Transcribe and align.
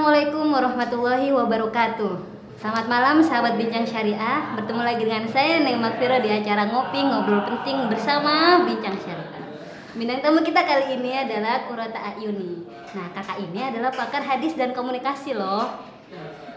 Assalamualaikum 0.00 0.48
warahmatullahi 0.48 1.28
wabarakatuh. 1.28 2.12
Selamat 2.56 2.88
malam 2.88 3.20
sahabat 3.20 3.60
Bincang 3.60 3.84
Syariah. 3.84 4.56
Bertemu 4.56 4.80
lagi 4.80 5.04
dengan 5.04 5.28
saya 5.28 5.60
Neng 5.60 5.76
Makfira 5.76 6.24
di 6.24 6.32
acara 6.32 6.72
Ngopi 6.72 7.04
Ngobrol 7.04 7.44
Penting 7.44 7.84
bersama 7.92 8.64
Bincang 8.64 8.96
Syariah. 8.96 9.44
Bintang 9.92 10.24
tamu 10.24 10.40
kita 10.40 10.64
kali 10.64 10.96
ini 10.96 11.20
adalah 11.20 11.68
Kurata 11.68 12.00
Ayuni. 12.00 12.64
Nah, 12.96 13.12
kakak 13.12 13.44
ini 13.44 13.60
adalah 13.60 13.92
pakar 13.92 14.24
hadis 14.24 14.56
dan 14.56 14.72
komunikasi 14.72 15.36
loh. 15.36 15.68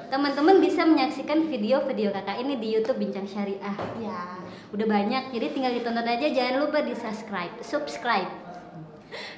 Teman-teman 0.08 0.64
bisa 0.64 0.88
menyaksikan 0.88 1.44
video-video 1.44 2.16
kakak 2.16 2.40
ini 2.40 2.56
di 2.64 2.80
YouTube 2.80 2.96
Bincang 2.96 3.28
Syariah. 3.28 3.76
Ya, 4.00 4.40
udah 4.72 4.88
banyak. 4.88 5.36
Jadi 5.36 5.52
tinggal 5.52 5.76
ditonton 5.76 6.08
aja. 6.08 6.32
Jangan 6.32 6.64
lupa 6.64 6.80
di 6.80 6.96
subscribe. 6.96 7.60
Subscribe. 7.60 8.32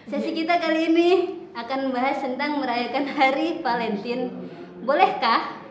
Sesi 0.06 0.30
kita 0.30 0.62
kali 0.62 0.94
ini 0.94 1.10
akan 1.56 1.90
membahas 1.90 2.20
tentang 2.20 2.60
merayakan 2.60 3.08
Hari 3.16 3.64
Valentine. 3.64 4.24
Bolehkah? 4.84 5.64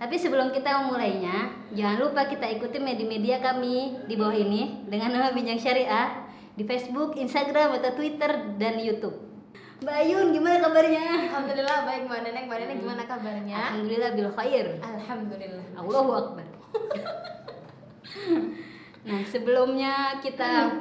Tapi 0.00 0.16
sebelum 0.16 0.52
kita 0.52 0.80
memulainya, 0.84 1.52
jangan 1.76 1.96
lupa 2.00 2.24
kita 2.24 2.48
ikuti 2.48 2.80
media-media 2.80 3.40
kami 3.44 4.00
di 4.08 4.14
bawah 4.16 4.36
ini 4.36 4.88
dengan 4.88 5.12
nama 5.12 5.28
Bincang 5.32 5.60
Syariah 5.60 6.24
di 6.56 6.64
Facebook, 6.64 7.20
Instagram, 7.20 7.76
atau 7.80 7.92
Twitter 7.96 8.56
dan 8.56 8.80
YouTube. 8.80 9.16
Mbak 9.80 9.96
Ayun, 9.96 10.36
gimana 10.36 10.60
kabarnya? 10.60 11.28
Alhamdulillah 11.28 11.88
baik 11.88 12.04
Mbak 12.04 12.20
Neneng. 12.20 12.44
Mbak 12.48 12.58
Neneng 12.64 12.78
gimana 12.84 13.02
kabarnya? 13.08 13.56
Alhamdulillah 13.56 14.10
bil 14.12 14.30
khair. 14.36 14.66
Alhamdulillah. 14.84 15.64
Allahu 15.76 16.10
Akbar. 16.16 16.46
Nah, 19.00 19.24
sebelumnya 19.24 20.20
kita 20.20 20.76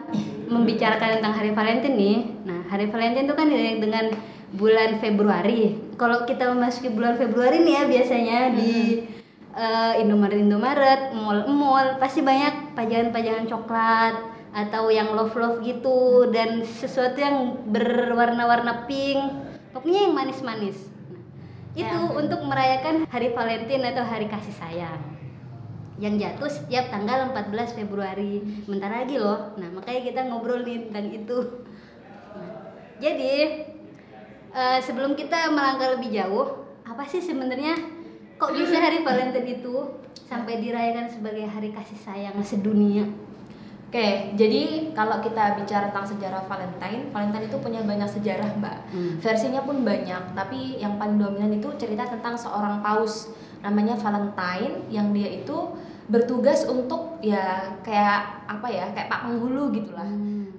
membicarakan 0.51 1.19
tentang 1.19 1.33
Hari 1.39 1.55
Valentine 1.55 1.95
nih. 1.95 2.17
Nah, 2.43 2.61
Hari 2.67 2.91
Valentine 2.91 3.23
itu 3.23 3.35
kan 3.37 3.47
dengan 3.79 4.05
bulan 4.51 4.99
Februari. 4.99 5.79
Kalau 5.95 6.27
kita 6.27 6.51
memasuki 6.51 6.91
bulan 6.91 7.15
Februari 7.15 7.63
nih 7.63 7.73
ya 7.79 7.83
biasanya 7.87 8.39
di 8.59 9.07
uh, 9.55 9.93
Indomaret 9.95 10.35
Indomaret, 10.35 11.01
mall-mall 11.15 11.95
pasti 11.95 12.19
banyak 12.19 12.75
pajangan-pajangan 12.75 13.45
coklat 13.47 14.15
atau 14.49 14.89
yang 14.91 15.13
love-love 15.15 15.61
gitu 15.63 16.27
dan 16.33 16.65
sesuatu 16.65 17.15
yang 17.21 17.55
berwarna-warna 17.71 18.83
pink. 18.83 19.47
Pokoknya 19.71 20.09
yang 20.09 20.17
manis-manis. 20.17 20.91
Nah, 21.07 21.23
itu 21.77 21.95
Ya. 21.95 22.11
untuk 22.11 22.43
merayakan 22.43 23.07
Hari 23.07 23.31
Valentine 23.31 23.95
atau 23.95 24.03
Hari 24.03 24.27
Kasih 24.27 24.55
Sayang 24.59 25.18
yang 25.99 26.15
jatuh 26.15 26.47
setiap 26.47 26.87
tanggal 26.87 27.29
14 27.35 27.75
Februari. 27.75 28.39
Bentar 28.63 28.87
lagi 28.87 29.19
loh. 29.19 29.51
Nah, 29.59 29.67
makanya 29.69 30.01
kita 30.01 30.21
ngobrol 30.31 30.63
nih 30.63 30.87
tentang 30.87 31.11
itu. 31.11 31.37
Nah, 32.33 32.55
jadi 33.03 33.67
eh, 34.55 34.79
sebelum 34.79 35.13
kita 35.19 35.51
melangkah 35.51 35.99
lebih 35.99 36.15
jauh, 36.15 36.63
apa 36.87 37.03
sih 37.03 37.19
sebenarnya 37.19 37.75
kok 38.39 38.55
bisa 38.55 38.79
hari 38.79 39.03
Valentine 39.03 39.59
itu 39.59 39.75
sampai 40.25 40.63
dirayakan 40.63 41.11
sebagai 41.11 41.45
hari 41.45 41.75
kasih 41.75 41.99
sayang 41.99 42.39
sedunia? 42.39 43.03
Oke, 43.89 44.37
jadi 44.37 44.93
kalau 44.93 45.17
kita 45.17 45.57
bicara 45.57 45.89
tentang 45.89 46.05
sejarah 46.05 46.45
Valentine, 46.45 47.09
Valentine 47.09 47.49
itu 47.49 47.57
punya 47.57 47.81
banyak 47.81 48.05
sejarah, 48.05 48.53
Mbak. 48.61 48.77
Hmm. 48.93 49.13
Versinya 49.17 49.65
pun 49.65 49.81
banyak, 49.81 50.37
tapi 50.37 50.77
yang 50.77 51.01
paling 51.01 51.17
dominan 51.17 51.57
itu 51.57 51.73
cerita 51.73 52.05
tentang 52.05 52.37
seorang 52.37 52.85
paus 52.85 53.33
namanya 53.65 53.97
Valentine 53.97 54.87
yang 54.93 55.11
dia 55.11 55.41
itu 55.41 55.57
bertugas 56.09 56.65
untuk 56.65 57.21
ya 57.21 57.69
kayak 57.85 58.49
apa 58.49 58.67
ya, 58.67 58.85
kayak 58.91 59.07
Pak 59.07 59.29
Penghulu 59.29 59.69
gitulah. 59.69 60.09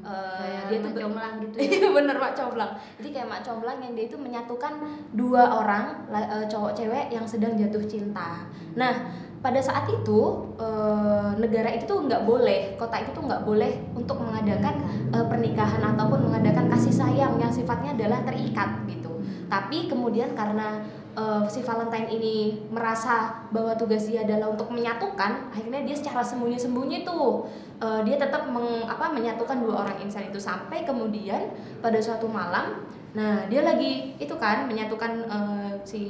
Eh, 0.00 0.36
Kayak 0.40 0.62
dia 0.72 0.78
tuh 0.80 0.92
Comblang 1.04 1.34
gitu. 1.44 1.56
Iya 1.60 1.88
bener 1.96 2.16
Mak 2.16 2.32
Comblang. 2.32 2.72
Jadi 2.96 3.08
kayak 3.12 3.28
Mak 3.28 3.42
Comblang 3.44 3.78
yang 3.84 3.92
dia 3.92 4.04
itu 4.08 4.16
menyatukan 4.16 4.72
dua 5.12 5.42
orang 5.60 6.08
eh, 6.08 6.46
cowok 6.48 6.72
cewek 6.72 7.12
yang 7.12 7.28
sedang 7.28 7.52
jatuh 7.60 7.84
cinta. 7.84 8.48
Nah 8.74 9.12
pada 9.44 9.60
saat 9.60 9.84
itu 9.92 10.20
eh, 10.56 11.30
negara 11.36 11.68
itu 11.76 11.84
tuh 11.84 12.08
nggak 12.08 12.24
boleh, 12.24 12.80
kota 12.80 12.96
itu 12.96 13.12
tuh 13.12 13.24
nggak 13.28 13.44
boleh 13.44 13.72
untuk 13.92 14.16
mengadakan 14.24 14.74
eh, 15.12 15.26
pernikahan 15.28 15.82
ataupun 15.84 16.32
mengadakan 16.32 16.72
kasih 16.72 16.96
sayang 16.96 17.36
yang 17.36 17.52
sifatnya 17.52 17.92
adalah 17.92 18.24
terikat 18.24 18.80
gitu. 18.88 19.20
Tapi 19.52 19.90
kemudian 19.90 20.32
karena 20.32 20.80
eh, 21.20 21.42
si 21.46 21.60
Valentine 21.60 22.08
ini 22.08 22.34
merasa 22.72 23.44
bahwa 23.52 23.76
tugas 23.76 24.08
dia 24.08 24.24
adalah 24.24 24.48
untuk 24.48 24.72
menyatukan, 24.72 25.52
akhirnya 25.52 25.84
dia 25.84 25.92
secara 25.92 26.24
sembunyi-sembunyi 26.24 27.04
tuh 27.04 27.44
eh, 27.78 28.00
dia 28.02 28.16
tetap 28.16 28.48
meng- 28.48 28.88
apa, 28.88 29.12
menyatukan 29.12 29.60
dua 29.60 29.84
orang 29.84 30.00
insan 30.00 30.24
itu 30.26 30.40
sampai 30.40 30.82
kemudian 30.82 31.52
pada 31.78 32.00
suatu 32.00 32.24
malam, 32.24 32.80
nah 33.12 33.44
dia 33.46 33.60
lagi 33.60 34.16
itu 34.16 34.32
kan 34.34 34.64
menyatukan 34.64 35.12
eh, 35.22 35.72
si 35.84 36.02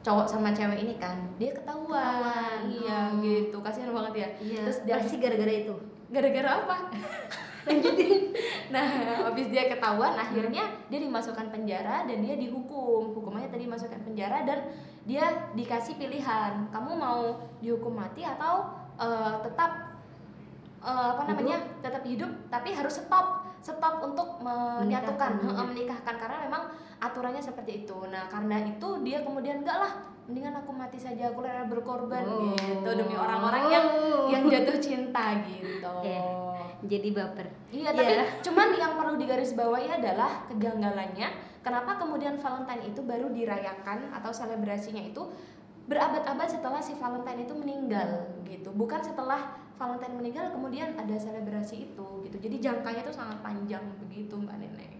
cowok 0.00 0.24
sama 0.24 0.50
cewek 0.50 0.80
ini 0.80 0.94
kan, 0.96 1.18
dia 1.34 1.50
ketahuan, 1.50 2.22
Ketahuan. 2.22 2.60
iya 2.70 3.00
Oh. 3.10 3.18
gitu, 3.18 3.58
kasihan 3.58 3.90
banget 3.90 4.14
ya. 4.14 4.28
Iya. 4.38 4.62
Terus 4.70 4.78
dia 4.86 4.94
pasti 4.96 5.18
gara-gara 5.18 5.50
itu. 5.52 5.74
gara-gara 6.06 6.62
apa? 6.62 6.76
Lanjutin. 7.66 8.30
Nah, 8.70 8.86
habis 9.26 9.50
dia 9.50 9.66
ketahuan, 9.66 10.14
akhirnya 10.14 10.75
dia 10.86 11.00
dimasukkan 11.02 11.50
penjara 11.50 12.06
dan 12.06 12.18
dia 12.22 12.38
dihukum. 12.38 13.14
Hukumannya 13.16 13.50
tadi 13.50 13.66
masukkan 13.66 14.00
penjara 14.06 14.46
dan 14.46 14.70
dia 15.06 15.50
dikasih 15.54 15.98
pilihan. 15.98 16.70
Kamu 16.70 16.90
mau 16.94 17.42
dihukum 17.58 17.94
mati 17.94 18.22
atau 18.22 18.70
eh, 18.98 19.34
tetap 19.42 19.98
eh, 20.82 21.08
apa 21.14 21.22
namanya? 21.26 21.58
Tetap 21.82 22.02
hidup 22.06 22.30
tapi 22.50 22.70
harus 22.74 22.98
stop 23.02 23.46
stop 23.66 23.98
untuk 23.98 24.38
menyatukan, 24.38 25.42
Menikahkan. 25.42 25.66
menikahkan 25.74 26.14
karena 26.22 26.36
memang 26.46 26.62
aturannya 26.96 27.42
seperti 27.42 27.84
itu. 27.84 27.96
Nah, 28.08 28.26
karena 28.26 28.64
itu 28.64 28.88
dia 29.04 29.20
kemudian 29.20 29.60
enggak 29.60 29.78
lah, 29.78 29.92
mendingan 30.26 30.58
aku 30.58 30.72
mati 30.72 30.96
saja, 30.96 31.30
aku 31.30 31.44
rela 31.44 31.68
berkorban 31.68 32.24
Oh. 32.24 32.56
gitu 32.56 32.90
demi 32.96 33.14
orang-orang 33.14 33.64
yang 33.70 33.86
yang 34.32 34.44
jatuh 34.48 34.78
cinta 34.80 35.38
gitu. 35.44 35.92
Eh, 36.02 36.44
Jadi 36.86 37.08
baper. 37.10 37.48
Iya, 37.72 37.90
tapi 37.96 38.14
cuman 38.44 38.68
yang 38.76 38.92
perlu 39.00 39.16
digarisbawahi 39.16 39.96
adalah 39.96 40.44
kejanggalannya 40.52 41.28
kenapa 41.64 41.96
kemudian 41.98 42.36
Valentine 42.36 42.84
itu 42.92 43.00
baru 43.00 43.32
dirayakan 43.32 44.12
atau 44.12 44.30
selebrasinya 44.30 45.00
itu 45.02 45.24
berabad-abad 45.88 46.46
setelah 46.46 46.78
si 46.78 46.92
Valentine 46.94 47.48
itu 47.48 47.54
meninggal 47.56 48.28
gitu. 48.44 48.70
Bukan 48.76 49.00
setelah 49.02 49.56
Valentine 49.80 50.14
meninggal 50.20 50.52
kemudian 50.52 50.94
ada 50.94 51.16
selebrasi 51.16 51.90
itu 51.90 52.06
gitu. 52.28 52.36
Jadi 52.38 52.56
jangkanya 52.60 53.02
itu 53.02 53.14
sangat 53.14 53.40
panjang 53.40 53.82
begitu 54.02 54.36
Mbak 54.36 54.56
Nenek. 54.60 54.90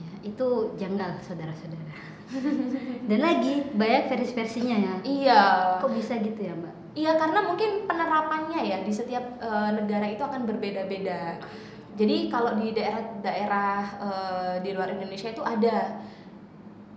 Ya, 0.00 0.32
itu 0.32 0.48
janggal 0.80 1.20
saudara-saudara. 1.20 1.96
Dan 3.10 3.20
lagi 3.20 3.68
banyak 3.76 4.08
versi-versinya 4.08 4.76
ya. 4.80 4.94
Iya. 5.04 5.42
Kok 5.84 5.92
bisa 5.92 6.16
gitu 6.24 6.40
ya, 6.40 6.56
Mbak? 6.56 6.74
Iya 6.90 7.14
karena 7.14 7.46
mungkin 7.46 7.86
penerapannya 7.86 8.66
ya 8.66 8.78
di 8.82 8.90
setiap 8.90 9.22
eh, 9.38 9.70
negara 9.78 10.10
itu 10.10 10.22
akan 10.26 10.42
berbeda-beda. 10.42 11.38
Jadi 11.94 12.32
kalau 12.32 12.58
di 12.58 12.74
daerah-daerah 12.74 13.78
eh, 14.02 14.54
di 14.66 14.70
luar 14.74 14.90
Indonesia 14.90 15.30
itu 15.30 15.42
ada 15.44 16.02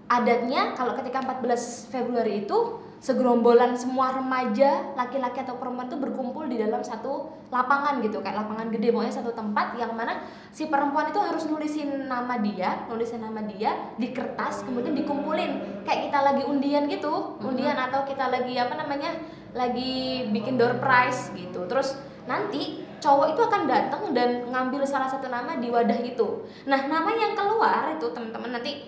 adatnya 0.10 0.74
kalau 0.74 0.98
ketika 0.98 1.22
14 1.22 1.94
Februari 1.94 2.46
itu 2.46 2.83
segerombolan 3.04 3.76
semua 3.76 4.16
remaja 4.16 4.96
laki-laki 4.96 5.44
atau 5.44 5.60
perempuan 5.60 5.92
itu 5.92 6.00
berkumpul 6.00 6.48
di 6.48 6.56
dalam 6.56 6.80
satu 6.80 7.36
lapangan 7.52 8.00
gitu 8.00 8.24
kayak 8.24 8.48
lapangan 8.48 8.72
gede 8.72 8.96
pokoknya 8.96 9.12
satu 9.12 9.36
tempat 9.36 9.76
yang 9.76 9.92
mana 9.92 10.24
si 10.56 10.72
perempuan 10.72 11.12
itu 11.12 11.20
harus 11.20 11.44
nulisin 11.52 12.08
nama 12.08 12.40
dia 12.40 12.88
nulisin 12.88 13.20
nama 13.20 13.44
dia 13.44 13.92
di 14.00 14.16
kertas 14.16 14.64
kemudian 14.64 14.96
dikumpulin. 14.96 15.84
Kayak 15.84 16.00
kita 16.08 16.20
lagi 16.24 16.44
undian 16.48 16.88
gitu 16.88 17.36
undian 17.44 17.76
atau 17.76 18.08
kita 18.08 18.32
lagi 18.32 18.56
apa 18.56 18.80
namanya 18.80 19.20
lagi 19.52 20.32
bikin 20.32 20.56
door 20.56 20.80
prize 20.80 21.28
gitu. 21.36 21.68
Terus 21.68 22.00
nanti 22.24 22.88
cowok 23.04 23.36
itu 23.36 23.42
akan 23.44 23.62
datang 23.68 24.04
dan 24.16 24.48
ngambil 24.48 24.88
salah 24.88 25.12
satu 25.12 25.28
nama 25.28 25.60
di 25.60 25.68
wadah 25.68 26.00
itu. 26.00 26.48
Nah 26.72 26.88
nama 26.88 27.12
yang 27.12 27.36
keluar 27.36 28.00
itu 28.00 28.08
teman-teman 28.16 28.56
nanti 28.56 28.88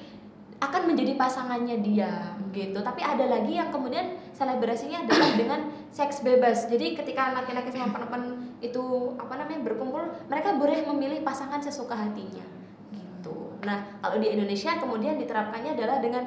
akan 0.63 0.81
menjadi 0.87 1.19
pasangannya 1.19 1.83
dia 1.83 2.35
gitu 2.55 2.79
tapi 2.79 3.03
ada 3.03 3.27
lagi 3.27 3.59
yang 3.59 3.69
kemudian 3.69 4.15
selebrasinya 4.31 5.03
adalah 5.03 5.35
dengan 5.41 5.59
seks 5.91 6.23
bebas 6.23 6.71
jadi 6.71 6.95
ketika 6.95 7.35
laki-laki 7.35 7.75
sama 7.75 7.91
perempuan 7.91 8.55
itu 8.63 9.15
apa 9.19 9.33
namanya 9.35 9.61
berkumpul 9.67 10.03
mereka 10.31 10.55
boleh 10.55 10.87
memilih 10.87 11.19
pasangan 11.27 11.59
sesuka 11.59 11.95
hatinya 11.95 12.45
gitu 12.95 13.59
nah 13.67 13.83
kalau 13.99 14.17
di 14.19 14.31
Indonesia 14.31 14.79
kemudian 14.79 15.19
diterapkannya 15.19 15.75
adalah 15.75 15.99
dengan 15.99 16.23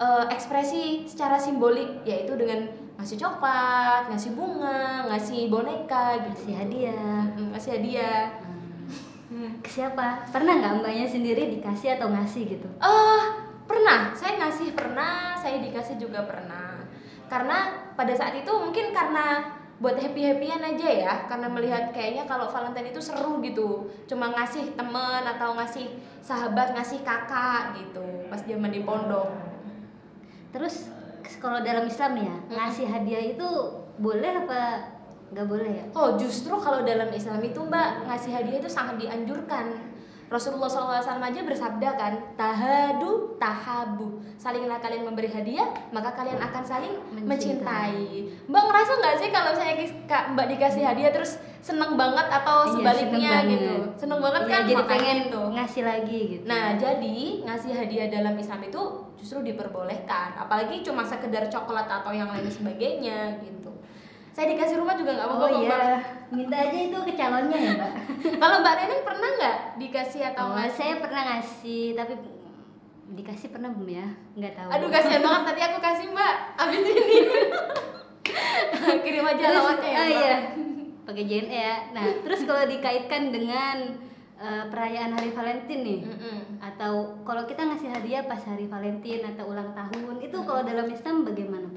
eh, 0.00 0.24
ekspresi 0.32 1.04
secara 1.04 1.36
simbolik 1.36 2.00
yaitu 2.08 2.32
dengan 2.32 2.64
ngasih 2.96 3.20
coklat 3.20 4.08
ngasih 4.08 4.32
bunga 4.32 5.04
ngasih 5.12 5.52
boneka 5.52 6.16
gitu 6.24 6.48
Kasih 6.48 6.56
hadiah. 6.56 7.22
Mm, 7.36 7.48
ngasih 7.52 7.72
hadiah 7.76 8.24
Hmm. 9.26 9.58
Ke 9.60 9.68
siapa? 9.68 10.22
Pernah 10.30 10.54
nggak 10.62 10.74
mbaknya 10.80 11.04
sendiri 11.04 11.58
dikasih 11.58 11.98
atau 11.98 12.08
ngasih 12.08 12.56
gitu? 12.56 12.68
Eh, 12.78 13.22
pernah. 13.86 14.10
Saya 14.10 14.34
ngasih 14.42 14.68
pernah, 14.74 15.38
saya 15.38 15.62
dikasih 15.62 15.94
juga 16.02 16.26
pernah. 16.26 16.82
Karena 17.30 17.86
pada 17.94 18.10
saat 18.10 18.34
itu 18.34 18.50
mungkin 18.50 18.90
karena 18.90 19.46
buat 19.78 19.94
happy-happyan 19.94 20.74
aja 20.74 20.88
ya, 20.90 21.14
karena 21.30 21.46
melihat 21.46 21.94
kayaknya 21.94 22.26
kalau 22.26 22.50
Valentine 22.50 22.90
itu 22.90 22.98
seru 22.98 23.38
gitu. 23.46 23.86
Cuma 24.10 24.34
ngasih 24.34 24.74
temen 24.74 25.22
atau 25.22 25.54
ngasih 25.54 26.02
sahabat, 26.18 26.74
ngasih 26.74 27.06
kakak 27.06 27.78
gitu 27.78 28.16
pas 28.26 28.42
zaman 28.42 28.70
di 28.74 28.82
pondok. 28.82 29.30
terus 30.50 30.88
kalau 31.38 31.60
dalam 31.60 31.84
Islam 31.84 32.16
ya 32.16 32.34
ngasih 32.48 32.88
hadiah 32.88 33.36
itu 33.36 33.48
boleh 34.00 34.46
apa 34.46 34.88
nggak 35.34 35.46
boleh 35.46 35.72
ya 35.82 35.84
Oh 35.92 36.16
justru 36.16 36.54
kalau 36.56 36.80
dalam 36.86 37.10
Islam 37.12 37.42
itu 37.44 37.60
mbak 37.60 38.08
ngasih 38.08 38.32
hadiah 38.32 38.58
itu 38.62 38.70
sangat 38.70 38.96
dianjurkan 38.96 39.68
Rasulullah 40.26 40.66
SAW 40.66 40.98
aja 41.16 41.40
bersabda 41.40 41.88
kan 41.94 42.12
tahadu 42.34 43.36
tahabu 43.36 44.18
salinglah 44.36 44.76
kalian 44.76 45.04
memberi 45.04 45.26
hadiah 45.26 45.64
maka 45.88 46.10
kalian 46.12 46.36
akan 46.36 46.62
saling 46.62 46.94
Mencintai. 47.16 47.94
mencintai, 47.94 47.96
mbak 48.44 48.62
ngerasa 48.64 48.92
nggak 48.96 49.14
sih 49.16 49.28
kalau 49.30 49.52
saya 49.52 49.72
mbak 50.28 50.46
dikasih 50.48 50.82
hadiah 50.82 51.10
terus 51.10 51.36
seneng 51.58 51.94
banget 51.94 52.26
atau 52.28 52.62
Iya, 52.64 52.72
sebaliknya 52.72 53.10
seneng 53.10 53.32
banget. 53.32 53.50
gitu 53.52 53.74
seneng 53.96 54.20
banget 54.20 54.42
Iya, 54.42 54.50
kan 54.50 54.62
jadi 54.64 54.84
pengen 54.84 55.16
itu. 55.24 55.40
ngasih 55.52 55.82
lagi 55.84 56.18
gitu 56.28 56.44
Nah, 56.44 56.64
jadi 56.76 57.16
ngasih 57.42 57.72
hadiah 57.72 58.06
dalam 58.08 58.34
Islam 58.36 58.60
itu 58.62 58.82
justru 59.16 59.38
diperbolehkan, 59.42 60.36
apalagi 60.36 60.80
cuma 60.80 61.02
sekedar 61.02 61.46
coklat 61.46 61.86
atau 61.88 62.10
yang 62.10 62.28
lain 62.28 62.46
sebagainya 62.46 63.40
gitu. 63.40 63.65
Saya 64.36 64.52
dikasih 64.52 64.76
rumah 64.76 64.92
juga 65.00 65.16
nggak 65.16 65.28
apa-apa 65.32 65.44
oh 65.48 65.50
iya 65.64 65.68
Mbak. 65.72 66.00
minta 66.28 66.56
aja 66.60 66.76
itu 66.76 66.98
ke 67.08 67.12
calonnya 67.16 67.56
ya 67.56 67.72
mbak 67.72 67.92
Kalau 68.44 68.56
Mbak 68.60 68.74
Neneng 68.76 69.02
pernah 69.08 69.30
nggak 69.32 69.56
dikasih 69.80 70.22
atau 70.28 70.52
oh, 70.52 70.68
saya 70.68 71.00
pernah 71.00 71.22
ngasih 71.32 71.96
tapi 71.96 72.12
dikasih 73.16 73.48
pernah 73.48 73.72
belum 73.72 73.88
ya 73.96 74.06
nggak 74.36 74.52
tahu 74.52 74.68
Aduh 74.76 74.88
kasihan 74.92 75.24
banget 75.24 75.42
tadi 75.48 75.60
aku 75.64 75.78
kasih 75.80 76.06
Mbak 76.12 76.34
abis 76.60 76.80
ini. 76.84 77.16
Kirim 79.08 79.24
aja 79.24 79.44
alamatnya 79.48 79.88
ya. 79.88 79.96
oh 79.96 80.04
Mbak. 80.04 80.20
iya 80.20 80.36
pakai 81.06 81.24
JNE 81.24 81.54
ya 81.54 81.76
nah 81.94 82.04
terus 82.20 82.42
kalau 82.42 82.66
dikaitkan 82.66 83.30
dengan 83.30 83.94
eh, 84.36 84.64
perayaan 84.66 85.14
hari 85.14 85.30
Valentine 85.30 85.82
nih 85.86 86.00
Mm-mm. 86.02 86.38
atau 86.58 87.22
kalau 87.22 87.46
kita 87.46 87.62
ngasih 87.62 87.94
hadiah 87.94 88.26
pas 88.26 88.42
hari 88.42 88.66
Valentine 88.66 89.22
atau 89.22 89.54
ulang 89.54 89.70
tahun 89.70 90.18
itu 90.18 90.34
kalau 90.42 90.66
dalam 90.66 90.90
Islam 90.90 91.22
bagaimana 91.22 91.70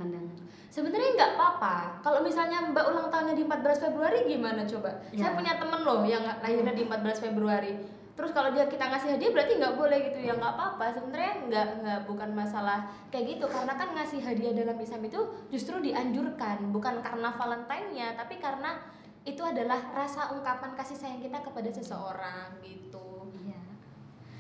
Sebenarnya 0.70 1.18
nggak 1.18 1.32
apa-apa. 1.34 2.06
Kalau 2.06 2.22
misalnya 2.22 2.62
Mbak 2.70 2.86
ulang 2.94 3.08
tahunnya 3.10 3.34
di 3.34 3.44
14 3.44 3.86
Februari 3.90 4.20
gimana 4.30 4.62
coba? 4.70 5.02
Ya. 5.10 5.26
Saya 5.26 5.32
punya 5.34 5.58
temen 5.58 5.82
loh 5.82 6.06
yang 6.06 6.22
lahirnya 6.22 6.74
di 6.78 6.86
14 6.86 7.26
Februari. 7.26 7.74
Terus 8.14 8.36
kalau 8.36 8.52
dia 8.54 8.68
kita 8.70 8.84
ngasih 8.86 9.16
hadiah 9.16 9.32
berarti 9.32 9.54
nggak 9.58 9.76
boleh 9.80 9.98
gitu 10.12 10.20
ya 10.30 10.38
nggak 10.38 10.54
apa-apa. 10.54 10.86
Sebenarnya 10.94 11.34
nggak 11.50 11.68
nggak 11.82 12.00
bukan 12.06 12.30
masalah 12.38 12.86
kayak 13.10 13.26
gitu 13.34 13.46
karena 13.50 13.74
kan 13.74 13.90
ngasih 13.98 14.20
hadiah 14.22 14.54
dalam 14.54 14.78
Islam 14.78 15.02
itu 15.10 15.20
justru 15.50 15.82
dianjurkan 15.82 16.70
bukan 16.70 17.02
karena 17.02 17.30
Valentine-nya 17.34 18.14
tapi 18.14 18.38
karena 18.38 18.78
itu 19.26 19.42
adalah 19.42 19.80
rasa 19.96 20.32
ungkapan 20.36 20.78
kasih 20.78 20.96
sayang 21.00 21.24
kita 21.24 21.42
kepada 21.42 21.70
seseorang 21.74 22.62
gitu. 22.62 23.34
iya 23.42 23.60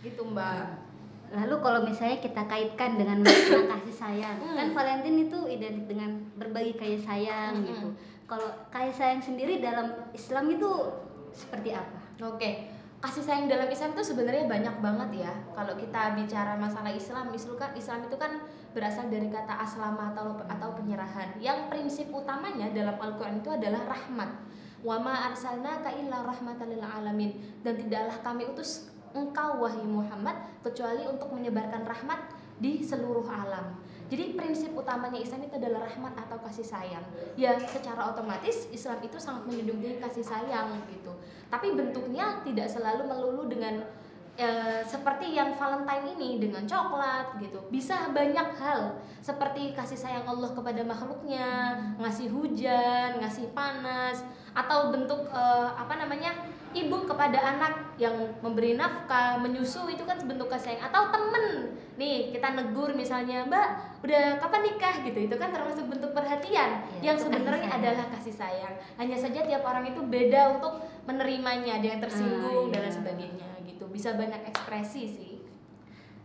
Gitu 0.05 0.21
Mbak. 0.27 0.88
Lalu 1.29 1.55
kalau 1.61 1.79
misalnya 1.85 2.17
kita 2.17 2.41
kaitkan 2.49 2.97
dengan 2.97 3.21
makna 3.21 3.69
kasih 3.77 3.95
sayang, 3.95 4.37
Hmm. 4.41 4.57
kan 4.57 4.67
Valentine 4.73 5.29
itu 5.29 5.39
identik 5.45 5.85
dengan 5.85 6.17
berbagi 6.35 6.73
kasih 6.73 7.01
sayang 7.01 7.53
Hmm. 7.61 7.67
gitu. 7.69 7.87
Kalau 8.25 8.49
kasih 8.69 8.93
sayang 8.93 9.21
sendiri 9.21 9.57
dalam 9.61 10.09
Islam 10.13 10.49
itu 10.49 10.69
seperti 11.33 11.73
apa? 11.73 11.97
Oke, 12.25 12.69
kasih 12.99 13.23
sayang 13.25 13.45
dalam 13.49 13.69
Islam 13.69 13.93
itu 13.93 14.03
sebenarnya 14.13 14.45
banyak 14.45 14.75
banget 14.81 15.09
ya. 15.25 15.33
Kalau 15.53 15.73
kita 15.77 16.13
bicara 16.17 16.53
masalah 16.57 16.93
Islam, 16.93 17.29
Islam 17.31 17.55
kan 17.57 17.71
Islam 17.73 17.99
itu 18.05 18.17
kan 18.17 18.31
berasal 18.69 19.09
dari 19.09 19.29
kata 19.33 19.53
aslama 19.65 20.13
atau 20.13 20.37
atau 20.45 20.69
penyerahan. 20.77 21.33
Yang 21.41 21.73
prinsip 21.73 22.07
utamanya 22.13 22.69
dalam 22.69 22.97
Al-Qur'an 23.01 23.41
itu 23.41 23.49
adalah 23.49 23.81
rahmat. 23.85 24.29
Wa 24.79 24.95
ma 25.01 25.25
arsalnaka 25.31 25.89
illa 25.97 26.21
rahmatan 26.21 26.69
lil 26.69 26.83
alamin. 26.85 27.33
Dan 27.65 27.75
tidaklah 27.81 28.17
kami 28.21 28.45
utus 28.45 28.93
engkau 29.13 29.61
wahai 29.61 29.85
Muhammad 29.85 30.35
kecuali 30.61 31.05
untuk 31.05 31.33
menyebarkan 31.33 31.85
rahmat 31.85 32.19
di 32.59 32.83
seluruh 32.83 33.25
alam. 33.25 33.79
Jadi 34.09 34.33
prinsip 34.33 34.73
utamanya 34.73 35.21
Islam 35.21 35.45
itu 35.45 35.55
adalah 35.61 35.85
rahmat 35.85 36.17
atau 36.17 36.41
kasih 36.41 36.65
sayang. 36.65 37.05
Ya 37.37 37.53
secara 37.61 38.09
otomatis 38.09 38.65
Islam 38.73 38.97
itu 39.05 39.21
sangat 39.21 39.45
menjunjung 39.45 40.01
kasih 40.01 40.25
sayang 40.25 40.73
gitu. 40.89 41.13
Tapi 41.45 41.77
bentuknya 41.77 42.41
tidak 42.41 42.65
selalu 42.65 43.05
melulu 43.05 43.45
dengan 43.45 43.85
eh, 44.33 44.81
seperti 44.81 45.37
yang 45.37 45.53
Valentine 45.53 46.17
ini 46.17 46.41
dengan 46.41 46.65
coklat 46.65 47.37
gitu. 47.37 47.61
Bisa 47.69 48.09
banyak 48.09 48.49
hal 48.57 48.97
seperti 49.21 49.77
kasih 49.77 49.99
sayang 50.01 50.25
Allah 50.25 50.57
kepada 50.57 50.81
makhluknya, 50.81 51.77
ngasih 52.01 52.33
hujan, 52.33 53.21
ngasih 53.21 53.53
panas 53.53 54.25
atau 54.51 54.89
bentuk 54.89 55.29
eh, 55.29 55.69
apa 55.73 55.93
namanya? 55.95 56.33
ibu 56.69 57.01
kepada 57.01 57.33
anak 57.33 57.97
yang 57.97 58.13
memberi 58.45 58.77
nafkah, 58.77 59.41
menyusu 59.41 59.89
itu 59.89 60.05
kan 60.05 60.21
bentuk 60.21 60.45
kasih 60.53 60.77
sayang 60.77 60.85
atau 60.85 61.09
temen 61.09 61.73
nih 61.97 62.29
kita 62.29 62.53
negur 62.53 62.93
misalnya 62.93 63.41
mbak 63.49 63.73
udah 64.05 64.37
kapan 64.37 64.61
nikah 64.69 65.01
gitu 65.01 65.17
itu 65.25 65.33
kan 65.33 65.49
termasuk 65.49 65.89
bentuk 65.89 66.13
perhatian 66.13 66.85
Ya, 67.01 67.09
yang 67.09 67.17
kasih 67.17 67.25
sebenarnya 67.25 67.73
adalah 67.73 68.05
kasih 68.13 68.37
sayang 68.37 68.73
hanya 69.01 69.17
saja 69.17 69.41
tiap 69.49 69.65
orang 69.65 69.89
itu 69.89 69.97
beda 69.97 70.61
untuk 70.61 70.77
menerimanya 71.09 71.81
ada 71.81 71.87
yang 71.89 71.97
tersinggung 72.05 72.69
Ah, 72.69 72.71
dan 72.71 72.81
lain 72.85 72.93
iya. 72.93 72.97
sebagainya 73.01 73.49
gitu 73.65 73.83
bisa 73.89 74.13
banyak 74.13 74.41
ekspresi 74.53 75.03
sih 75.09 75.33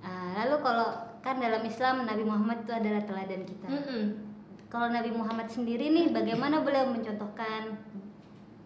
Ah, 0.04 0.44
lalu 0.44 0.60
kalau 0.60 0.88
kan 1.24 1.40
dalam 1.40 1.64
Islam 1.64 2.04
Nabi 2.04 2.20
Muhammad 2.20 2.68
itu 2.68 2.72
adalah 2.76 3.00
teladan 3.08 3.48
kita. 3.48 3.68
Mm-mm. 3.72 4.02
Kalau 4.68 4.92
Nabi 4.92 5.08
Muhammad 5.08 5.48
sendiri 5.48 5.88
nih 5.88 6.12
bagaimana 6.12 6.60
beliau 6.60 6.92
mencontohkan 6.92 7.72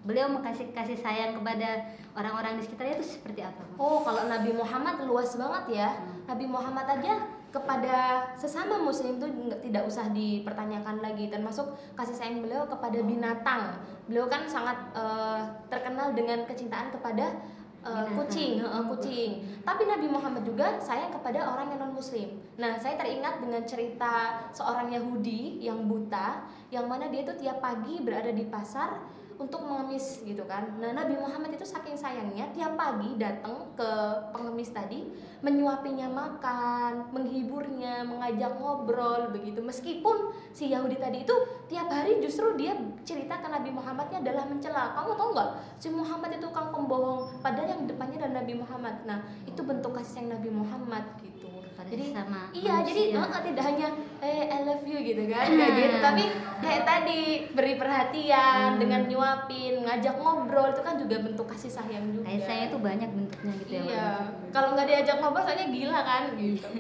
beliau 0.06 0.30
mengasih 0.30 0.70
kasih 0.70 0.98
sayang 0.98 1.34
kepada 1.38 1.90
orang-orang 2.14 2.58
di 2.58 2.62
sekitarnya 2.66 3.02
itu 3.02 3.18
seperti 3.18 3.40
apa? 3.42 3.62
Oh, 3.78 4.02
kalau 4.06 4.30
Nabi 4.30 4.54
Muhammad 4.54 5.02
luas 5.06 5.34
banget 5.34 5.82
ya. 5.82 5.88
Hmm. 5.98 6.26
Nabi 6.28 6.44
Muhammad 6.46 6.86
aja 6.86 7.12
kepada 7.48 8.28
sesama 8.36 8.76
muslim 8.76 9.16
itu 9.16 9.26
tidak 9.64 9.88
usah 9.88 10.12
dipertanyakan 10.12 11.00
lagi 11.00 11.32
termasuk 11.32 11.72
kasih 11.96 12.12
sayang 12.12 12.44
beliau 12.44 12.68
kepada 12.68 13.00
binatang. 13.00 13.80
Beliau 14.04 14.28
kan 14.28 14.44
sangat 14.44 14.76
eh, 14.92 15.40
terkenal 15.72 16.12
dengan 16.12 16.44
kecintaan 16.44 16.92
kepada 16.92 17.40
Binatang. 17.88 18.16
kucing, 18.20 18.52
heeh, 18.60 18.82
kucing. 18.90 19.30
Tapi 19.64 19.82
Nabi 19.86 20.06
Muhammad 20.10 20.42
juga 20.44 20.76
sayang 20.82 21.14
kepada 21.14 21.46
orang 21.46 21.72
yang 21.72 21.80
non 21.88 21.94
muslim. 21.96 22.36
Nah, 22.60 22.76
saya 22.76 22.98
teringat 23.00 23.40
dengan 23.40 23.62
cerita 23.64 24.44
seorang 24.52 24.92
Yahudi 24.92 25.62
yang 25.62 25.86
buta 25.88 26.44
yang 26.68 26.84
mana 26.84 27.08
dia 27.08 27.24
itu 27.24 27.34
tiap 27.38 27.62
pagi 27.64 28.02
berada 28.04 28.28
di 28.28 28.44
pasar 28.44 28.98
untuk 29.38 29.62
mengemis 29.62 30.18
gitu 30.26 30.42
kan. 30.50 30.66
Nah, 30.82 30.90
Nabi 30.90 31.14
Muhammad 31.14 31.54
itu 31.54 31.62
saking 31.62 31.94
sayangnya 31.94 32.50
tiap 32.50 32.74
pagi 32.74 33.14
datang 33.14 33.70
ke 33.78 33.90
pengemis 34.34 34.74
tadi, 34.74 35.06
menyuapinya 35.46 36.10
makan, 36.10 37.14
menghiburnya, 37.14 38.02
mengajak 38.02 38.58
ngobrol 38.58 39.30
begitu. 39.30 39.62
Meskipun 39.62 40.34
si 40.50 40.74
Yahudi 40.74 40.98
tadi 40.98 41.22
itu 41.22 41.34
tiap 41.70 41.86
hari 41.86 42.18
justru 42.18 42.58
dia 42.58 42.74
cerita 43.06 43.38
ke 43.38 43.46
Nabi 43.46 43.70
Muhammadnya 43.70 44.18
adalah 44.26 44.44
mencela. 44.50 44.98
Kamu 44.98 45.14
tahu 45.14 45.30
nggak? 45.30 45.50
Si 45.78 45.88
Muhammad 45.94 46.34
itu 46.34 46.50
tukang 46.50 46.74
pembohong, 46.74 47.38
padahal 47.38 47.78
yang 47.78 47.82
depannya 47.86 48.18
ada 48.24 48.42
Nabi 48.42 48.58
Muhammad. 48.58 49.06
Nah, 49.06 49.22
itu 49.46 49.60
bentuk 49.62 49.94
kasih 49.94 50.18
sayang 50.18 50.34
Nabi 50.34 50.50
Muhammad 50.50 51.04
gitu. 51.22 51.47
Jadi 51.88 52.02
sesama 52.04 52.40
Iya, 52.50 52.74
jadi 52.84 53.00
manusia. 53.10 53.32
eh, 53.32 53.42
tidak 53.44 53.64
hanya 53.64 53.86
eh 54.18 54.40
I 54.46 54.58
love 54.62 54.82
you 54.82 54.98
gitu 55.00 55.22
kan, 55.26 55.44
kayak 55.46 55.72
gitu, 55.74 55.96
tapi 55.98 56.22
kayak 56.58 56.82
tadi 56.84 57.20
beri 57.50 57.74
perhatian 57.74 58.66
Hmm. 58.68 58.78
dengan 58.78 59.00
nyuapin, 59.04 59.72
ngajak 59.82 60.14
ngobrol 60.16 60.68
itu 60.68 60.80
kan 60.80 60.94
juga 60.96 61.16
bentuk 61.18 61.46
kasih 61.46 61.70
sayang 61.70 62.04
juga. 62.10 62.26
Kasih 62.26 62.44
sayang 62.44 62.66
itu 62.68 62.78
banyak 62.78 63.08
bentuknya 63.08 63.52
gitu 63.56 63.70
ya. 63.70 63.80
Iya, 63.82 64.06
Mbak. 64.20 64.50
kalau 64.50 64.68
nggak 64.72 64.86
diajak 64.86 65.16
ngobrol 65.18 65.42
soalnya 65.42 65.66
gila 65.66 65.98
kan 66.02 66.22
gitu. 66.36 66.68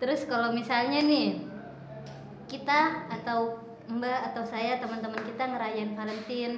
Terus 0.00 0.20
kalau 0.24 0.48
misalnya 0.50 0.98
nih 1.00 1.44
kita 2.46 3.06
atau 3.10 3.58
Mbak 3.86 4.18
atau 4.32 4.42
saya 4.44 4.78
teman-teman 4.78 5.20
kita 5.20 5.42
ngerayain 5.46 5.92
Valentine 5.92 6.54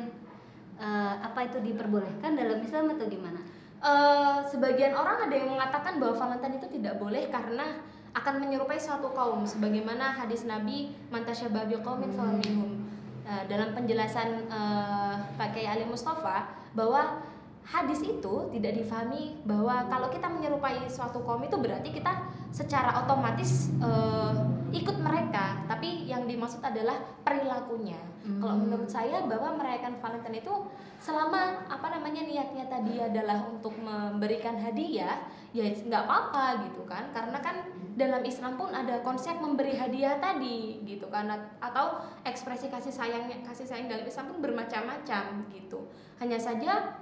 eh, 0.76 1.12
apa 1.18 1.38
itu 1.44 1.58
diperbolehkan 1.60 2.32
dalam 2.32 2.58
Islam 2.60 2.90
atau 2.90 3.06
gimana? 3.06 3.38
Eh, 3.82 4.38
sebagian 4.46 4.94
orang 4.94 5.26
ada 5.26 5.34
yang 5.34 5.58
mengatakan 5.58 5.98
bahwa 5.98 6.14
Valentine 6.14 6.54
itu 6.62 6.78
tidak 6.78 7.02
boleh 7.02 7.26
karena 7.34 7.82
akan 8.14 8.38
menyerupai 8.38 8.78
suatu 8.78 9.10
kaum 9.10 9.42
sebagaimana 9.42 10.14
hadis 10.14 10.46
Nabi 10.46 10.94
mantasyababi 11.10 11.82
qaumin 11.82 12.14
fahuwa 12.14 12.38
minhum. 12.38 12.86
Eh, 13.26 13.42
dalam 13.50 13.74
penjelasan 13.74 14.46
eh, 14.46 15.14
Pak 15.34 15.48
Kiai 15.50 15.66
Ali 15.66 15.82
Mustafa 15.82 16.46
bahwa 16.78 17.26
hadis 17.66 18.06
itu 18.06 18.54
tidak 18.54 18.78
difahami 18.78 19.42
bahwa 19.42 19.90
kalau 19.90 20.06
kita 20.14 20.30
menyerupai 20.30 20.86
suatu 20.86 21.18
kaum 21.26 21.42
itu 21.42 21.58
berarti 21.58 21.90
kita 21.90 22.30
secara 22.54 23.02
otomatis 23.02 23.74
eh, 23.82 24.32
ikut 24.72 24.96
mereka, 24.98 25.60
tapi 25.68 26.08
yang 26.08 26.24
dimaksud 26.24 26.64
adalah 26.64 26.96
perilakunya. 27.22 28.00
Hmm. 28.24 28.40
Kalau 28.40 28.56
menurut 28.56 28.88
saya 28.88 29.22
bahwa 29.28 29.54
merayakan 29.60 30.00
Valentine 30.00 30.40
itu 30.40 30.54
selama 31.02 31.66
apa 31.68 31.92
namanya 31.92 32.22
niatnya 32.24 32.64
tadi 32.70 32.96
adalah 32.96 33.44
untuk 33.46 33.76
memberikan 33.76 34.56
hadiah, 34.56 35.28
ya 35.52 35.68
nggak 35.68 36.02
apa-apa 36.08 36.66
gitu 36.66 36.82
kan? 36.88 37.12
Karena 37.12 37.38
kan 37.44 37.68
dalam 37.92 38.24
Islam 38.24 38.56
pun 38.56 38.72
ada 38.72 39.04
konsep 39.04 39.36
memberi 39.36 39.76
hadiah 39.76 40.16
tadi 40.16 40.80
gitu 40.88 41.12
kan 41.12 41.28
atau 41.60 42.00
ekspresi 42.24 42.72
kasih 42.72 42.94
sayangnya 42.94 43.44
kasih 43.44 43.68
sayang 43.68 43.92
dalam 43.92 44.08
Islam 44.08 44.32
pun 44.32 44.38
bermacam-macam 44.40 45.52
gitu. 45.52 45.84
Hanya 46.16 46.40
saja 46.40 47.01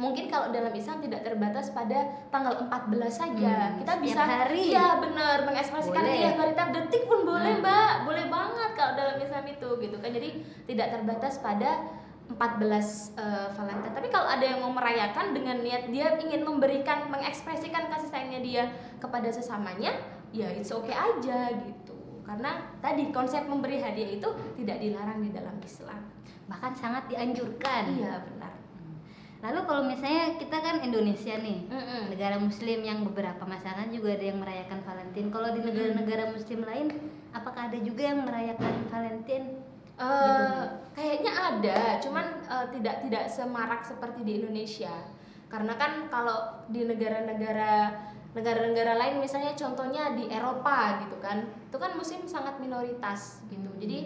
mungkin 0.00 0.32
kalau 0.32 0.48
dalam 0.48 0.72
Islam 0.72 1.04
tidak 1.04 1.20
terbatas 1.20 1.68
pada 1.70 2.08
tanggal 2.32 2.56
14 2.56 3.12
saja. 3.12 3.52
Hmm, 3.68 3.84
kita 3.84 3.92
bisa 4.00 4.22
hari. 4.24 4.72
Iya, 4.72 4.96
benar, 4.96 5.44
mengekspresikan 5.44 6.00
tiap 6.00 6.40
hari 6.40 6.52
tiap 6.56 6.70
detik 6.72 7.04
pun 7.04 7.28
boleh, 7.28 7.52
Hmm. 7.52 7.62
Mbak. 7.62 7.92
Boleh 8.08 8.26
banget 8.32 8.70
kalau 8.72 8.92
dalam 8.96 9.16
Islam 9.20 9.44
itu 9.44 9.68
gitu 9.76 9.96
kan. 10.00 10.08
Jadi 10.08 10.28
tidak 10.64 10.88
terbatas 10.96 11.36
pada 11.38 11.84
14 12.30 13.12
eh, 13.18 13.48
Valentine. 13.52 13.92
Tapi 13.92 14.08
kalau 14.08 14.24
ada 14.24 14.40
yang 14.40 14.62
mau 14.62 14.72
merayakan 14.72 15.34
dengan 15.34 15.60
niat 15.60 15.90
dia 15.90 16.16
ingin 16.16 16.46
memberikan 16.46 17.10
mengekspresikan 17.10 17.90
kasih 17.90 18.08
sayangnya 18.08 18.40
dia 18.40 18.64
kepada 18.96 19.28
sesamanya, 19.28 19.92
ya 20.30 20.46
it's 20.48 20.70
okay 20.70 20.94
aja 20.94 21.50
gitu. 21.60 21.92
Karena 22.22 22.72
tadi 22.78 23.10
konsep 23.10 23.42
memberi 23.44 23.82
hadiah 23.82 24.14
itu 24.14 24.28
tidak 24.56 24.78
dilarang 24.78 25.20
di 25.20 25.30
dalam 25.30 25.58
Islam. 25.60 26.00
bahkan 26.46 26.74
sangat 26.74 27.06
dianjurkan 27.06 27.94
Iya, 27.94 28.26
benar. 28.26 28.50
Lalu 29.40 29.60
kalau 29.64 29.82
misalnya 29.88 30.36
kita 30.36 30.56
kan 30.60 30.76
Indonesia 30.84 31.34
nih 31.40 31.64
Mm-mm. 31.68 32.02
negara 32.12 32.36
muslim 32.36 32.84
yang 32.84 33.00
beberapa 33.08 33.40
masyarakat 33.48 33.88
juga 33.88 34.16
ada 34.20 34.24
yang 34.28 34.38
merayakan 34.38 34.80
Valentine 34.84 35.28
kalau 35.32 35.48
di 35.56 35.60
negara-negara 35.64 36.24
muslim 36.32 36.60
lain 36.64 36.86
apakah 37.32 37.72
ada 37.72 37.78
juga 37.80 38.02
yang 38.12 38.20
merayakan 38.28 38.74
Valentine 38.92 39.70
Eh, 40.00 40.08
Gitu. 40.08 40.64
kayaknya 40.96 41.32
ada, 41.36 41.78
cuman 42.00 42.26
eh, 42.48 42.66
tidak 42.72 43.04
tidak 43.04 43.24
semarak 43.28 43.84
seperti 43.84 44.24
di 44.24 44.32
Indonesia. 44.40 45.12
Karena 45.52 45.76
kan 45.76 46.08
kalau 46.08 46.64
di 46.72 46.88
negara-negara 46.88 47.92
negara-negara 48.32 48.96
lain 48.96 49.20
misalnya 49.20 49.52
contohnya 49.52 50.16
di 50.16 50.32
Eropa 50.32 51.04
gitu 51.04 51.20
kan, 51.20 51.44
itu 51.68 51.76
kan 51.76 51.92
muslim 52.00 52.24
sangat 52.24 52.56
minoritas 52.64 53.44
gitu. 53.52 53.68
Hmm. 53.68 53.76
Jadi 53.76 53.98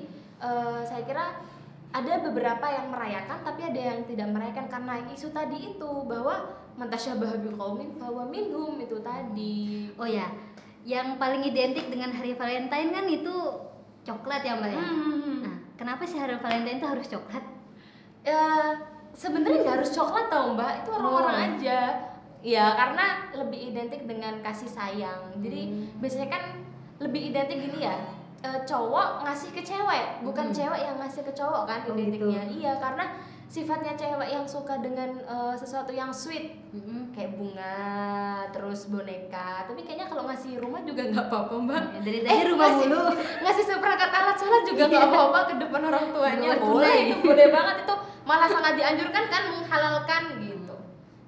eh, 0.43 0.81
saya 0.83 1.07
kira 1.07 1.39
ada 1.95 2.19
beberapa 2.21 2.67
yang 2.67 2.91
merayakan 2.91 3.39
tapi 3.47 3.63
ada 3.63 3.81
yang 3.95 4.03
tidak 4.03 4.27
merayakan 4.27 4.67
karena 4.67 4.95
isu 5.09 5.31
tadi 5.31 5.71
itu 5.71 5.91
bahwa 6.05 6.51
mantasyabaha 6.75 7.39
biqaumin 7.39 7.95
fahuwa 7.95 8.27
minhum 8.27 8.75
itu 8.77 8.99
tadi. 8.99 9.87
oh 9.95 10.03
ya 10.05 10.27
yang 10.83 11.15
paling 11.17 11.47
identik 11.47 11.87
dengan 11.87 12.11
hari 12.11 12.35
Valentine 12.35 12.91
kan 12.91 13.07
itu 13.07 13.35
coklat 14.03 14.43
ya 14.43 14.59
mbak 14.59 14.75
ya 14.75 14.83
Hmm. 14.83 15.39
nah 15.41 15.57
kenapa 15.79 16.03
sih 16.03 16.19
hari 16.19 16.35
Valentine 16.37 16.77
itu 16.77 16.89
harus 16.91 17.07
coklat 17.07 17.45
ya 18.21 18.43
sebenarnya 19.15 19.63
nggak 19.63 19.77
harus 19.81 19.95
coklat 19.95 20.27
tau 20.27 20.53
mbak 20.53 20.83
itu 20.83 20.91
orang-orang 20.91 21.35
Oh. 21.39 21.47
aja 21.55 21.79
ya 22.45 22.75
karena 22.75 23.07
lebih 23.33 23.73
identik 23.73 24.03
dengan 24.05 24.43
kasih 24.43 24.69
sayang 24.69 25.31
jadi 25.39 25.71
Hmm. 25.71 26.03
biasanya 26.03 26.29
kan 26.29 26.43
lebih 26.99 27.31
identik 27.31 27.57
gini 27.57 27.87
ya 27.87 27.97
eh, 28.45 28.61
cowok 28.63 29.25
ngasih 29.25 29.51
ke 29.51 29.63
cewek 29.63 30.21
bukan 30.21 30.47
Hmm. 30.47 30.55
cewek 30.55 30.81
yang 30.83 30.97
ngasih 30.97 31.23
ke 31.23 31.33
cowok 31.33 31.63
kan 31.65 31.81
Oh, 31.83 31.93
identiknya. 31.93 32.43
Iya 32.45 32.73
karena 32.77 33.07
sifatnya 33.47 33.95
cewek 33.95 34.29
yang 34.29 34.45
suka 34.45 34.79
dengan 34.79 35.09
eh, 35.17 35.55
sesuatu 35.55 35.91
yang 35.91 36.13
sweet. 36.13 36.61
Mm-mm. 36.71 37.09
kayak 37.11 37.39
bunga 37.39 37.79
terus 38.51 38.91
boneka. 38.91 39.63
Tapi 39.65 39.81
kayaknya 39.81 40.07
kalau 40.07 40.27
ngasih 40.27 40.59
rumah 40.59 40.83
juga 40.83 41.07
nggak 41.07 41.25
apa-apa 41.25 41.55
mbak. 41.57 41.83
Ya, 41.89 42.01
dari 42.03 42.19
tadi 42.21 42.43
rumah 42.45 42.67
ngasih, 42.69 42.87
mulu. 42.91 43.05
ngasih 43.41 43.65
seperangkat 43.65 44.11
alat 44.11 44.37
sholat 44.37 44.63
juga 44.67 44.83
nggak 44.85 45.01
Iya. 45.01 45.09
apa-apa 45.09 45.39
ke 45.47 45.55
depan 45.57 45.83
orang 45.85 46.07
tuanya. 46.11 46.51
Boleh. 46.59 46.61
Tunai. 46.61 46.99
itu 47.07 47.17
boleh 47.23 47.47
banget. 47.49 47.77
Itu 47.81 47.95
malah 48.25 48.49
sangat 48.51 48.73
dianjurkan 48.75 49.25
kan 49.29 49.43
menghalalkan 49.49 50.23
gitu. 50.43 50.75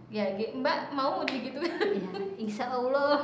Ya 0.06 0.24
mbak 0.52 0.78
mau 0.90 1.22
gitu 1.24 1.58
ya, 1.62 1.76
insya 2.36 2.66
Allah 2.66 3.22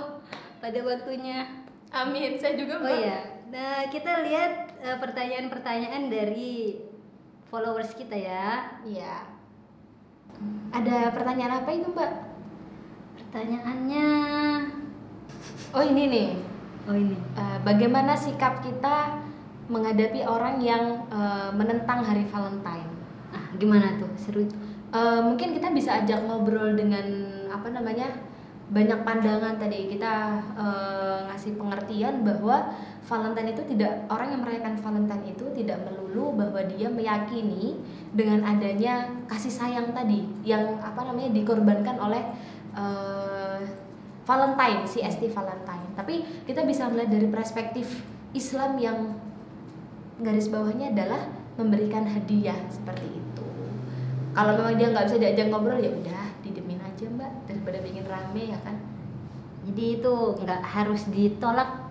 pada 0.59 0.79
waktunya. 0.81 1.43
Amin. 1.91 2.39
Saya 2.39 2.55
juga 2.55 2.79
oh 2.79 2.87
mbak 2.87 2.95
iya 2.97 3.19
nah 3.53 3.85
kita 3.93 4.25
lihat 4.25 4.81
eh, 4.81 4.97
pertanyaan-pertanyaan 4.97 6.09
dari 6.09 6.81
followers 7.53 7.93
kita 7.93 8.17
ya. 8.17 8.81
Iya. 8.83 9.29
ada 10.73 11.13
pertanyaan 11.13 11.63
apa 11.63 11.71
itu 11.71 11.93
mbak? 11.93 12.13
Pertanyaannya 13.21 14.07
oh 15.77 15.85
ini 15.85 16.03
nih. 16.09 16.31
Oh 16.89 16.97
ini. 16.97 17.15
Eh, 17.15 17.59
bagaimana 17.63 18.17
sikap 18.17 18.65
kita 18.65 19.21
menghadapi 19.69 20.25
orang 20.25 20.59
yang 20.65 21.07
eh, 21.13 21.51
menentang 21.53 22.01
hari 22.01 22.25
Valentine? 22.27 22.91
Ah 23.31 23.53
gimana 23.61 24.01
tuh? 24.01 24.11
Seru 24.17 24.49
Eh, 24.93 25.21
mungkin 25.25 25.57
kita 25.57 25.73
bisa 25.73 26.05
ajak 26.05 26.29
ngobrol 26.29 26.77
dengan 26.77 27.09
apa 27.49 27.73
namanya 27.73 28.13
banyak 28.73 29.01
pandangan 29.05 29.61
tadi. 29.61 29.93
Kita 29.93 30.41
eh, 30.57 31.19
ngasih 31.29 31.61
pengertian 31.61 32.25
bahwa 32.25 32.73
Valentine 33.05 33.53
itu 33.53 33.63
tidak 33.77 34.09
orang 34.09 34.33
yang 34.33 34.41
merayakan 34.41 34.75
Valentine 34.81 35.25
itu 35.29 35.45
tidak 35.53 35.85
melulu 35.85 36.33
bahwa 36.33 36.65
dia 36.65 36.89
meyakini 36.89 37.77
dengan 38.17 38.41
adanya 38.49 39.13
kasih 39.29 39.53
sayang 39.53 39.93
tadi 39.93 40.25
yang 40.43 40.81
apa 40.81 41.05
namanya 41.05 41.37
dikorbankan 41.37 42.01
oleh 42.01 42.25
eh, 42.73 43.61
Valentine 44.25 44.89
si 44.89 45.05
ST 45.05 45.21
Valentine. 45.29 45.93
Tapi 45.93 46.47
kita 46.49 46.65
bisa 46.65 46.89
melihat 46.89 47.13
dari 47.13 47.29
perspektif 47.29 48.01
Islam 48.33 48.81
yang 48.81 48.99
garis 50.25 50.49
bawahnya 50.49 50.97
adalah 50.97 51.29
memberikan 51.61 52.09
hadiah 52.09 52.57
seperti 52.73 53.13
itu. 53.13 53.47
Kalau 54.33 54.57
memang 54.57 54.81
dia 54.81 54.89
nggak 54.89 55.07
bisa 55.13 55.19
diajak 55.21 55.47
ngobrol 55.53 55.77
ya 55.77 55.93
udah 55.93 56.22
daripada 57.63 57.79
bikin 57.87 58.05
rame 58.11 58.43
ya 58.51 58.59
kan? 58.67 58.75
Jadi 59.63 60.03
itu 60.03 60.13
nggak 60.43 60.63
harus 60.67 61.07
ditolak 61.15 61.87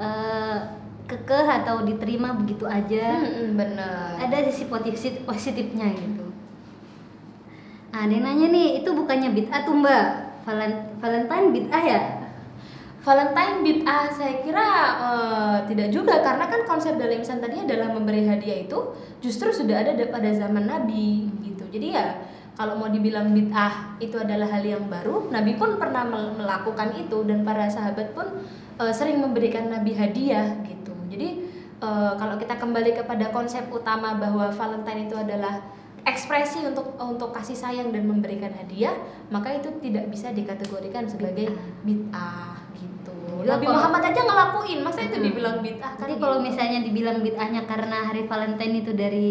eh, 0.00 0.58
kekeh 1.04 1.44
atau 1.60 1.84
diterima 1.84 2.32
begitu 2.32 2.64
aja. 2.64 3.20
Hmm, 3.20 3.52
bener. 3.60 4.16
Ada 4.16 4.48
sisi 4.48 4.72
positif 4.72 5.20
positifnya 5.28 5.92
gitu. 5.92 6.32
Nah 7.92 8.08
ada 8.08 8.12
yang 8.16 8.24
nanya 8.24 8.48
nih 8.48 8.68
itu 8.80 8.88
bukannya 8.96 9.36
bid'ah 9.36 9.68
tuh 9.68 9.76
mbak? 9.76 10.04
Valen- 10.48 10.96
Valentine 10.96 11.52
bid'ah 11.52 11.84
ya? 11.84 12.02
Valentine 13.04 13.60
bid'ah 13.60 14.08
saya 14.08 14.40
kira 14.40 14.68
eh, 14.96 15.56
tidak 15.68 15.92
juga. 15.92 16.24
Karena 16.24 16.48
kan 16.48 16.64
konsep 16.64 16.96
dalam 16.96 17.20
Islam 17.20 17.44
tadi 17.44 17.60
adalah 17.60 17.92
memberi 17.92 18.24
hadiah 18.24 18.64
itu 18.64 18.78
justru 19.20 19.52
sudah 19.52 19.84
ada 19.84 19.92
da- 19.92 20.08
pada 20.08 20.32
zaman 20.32 20.64
Nabi 20.64 21.28
gitu. 21.44 21.68
Jadi 21.68 21.92
ya 21.92 22.24
kalau 22.52 22.76
mau 22.76 22.86
dibilang 22.86 23.32
bid'ah 23.32 23.96
itu 23.96 24.14
adalah 24.14 24.44
hal 24.46 24.60
yang 24.60 24.84
baru, 24.86 25.28
Nabi 25.28 25.56
pun 25.56 25.76
pernah 25.76 26.04
mel- 26.04 26.36
melakukan 26.36 26.92
itu 26.94 27.24
dan 27.24 27.42
para 27.42 27.64
sahabat 27.66 28.12
pun 28.12 28.28
eh, 28.76 28.92
sering 28.92 29.18
memberikan 29.18 29.68
Nabi 29.68 29.92
hadiah 29.92 30.52
gitu. 30.62 30.92
Jadi 31.08 31.28
eh, 31.78 32.12
kalau 32.14 32.36
kita 32.36 32.54
kembali 32.54 32.92
kepada 32.94 33.30
konsep 33.30 33.66
utama 33.68 34.14
bahwa 34.14 34.48
Valentine 34.48 35.06
itu 35.06 35.16
adalah 35.16 35.64
ekspresi 36.02 36.66
untuk 36.66 36.98
untuk 36.98 37.30
kasih 37.30 37.54
sayang 37.54 37.88
dan 37.88 38.04
memberikan 38.04 38.50
hadiah, 38.50 38.92
maka 39.30 39.54
itu 39.54 39.70
tidak 39.78 40.10
bisa 40.10 40.28
dikategorikan 40.30 41.06
sebagai 41.06 41.54
bid'ah 41.86 42.58
gitu. 42.74 43.46
Nabi 43.46 43.64
kalau- 43.64 43.78
Muhammad 43.78 44.02
aja 44.10 44.20
ngelakuin, 44.20 44.78
masa 44.82 45.00
itu 45.02 45.16
Hmm. 45.16 45.26
dibilang 45.30 45.56
bid'ah 45.62 45.94
kan? 45.94 46.02
Tapi 46.02 46.14
kalau 46.18 46.38
gitu. 46.38 46.46
misalnya 46.50 46.78
dibilang 46.82 47.18
bid'ahnya 47.22 47.62
karena 47.64 47.98
hari 48.04 48.26
Valentine 48.26 48.74
itu 48.78 48.92
dari 48.92 49.30